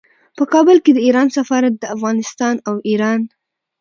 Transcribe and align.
په 0.37 0.43
کابل 0.53 0.77
کې 0.83 0.91
د 0.93 0.99
ایران 1.07 1.27
سفارت 1.37 1.73
د 1.77 1.83
افغانستان 1.95 2.55
او 2.67 2.75
ایران 2.89 3.19